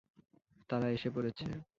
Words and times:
তারা 0.69 0.87
এসে 0.89 1.09
পড়েছে। 1.15 1.47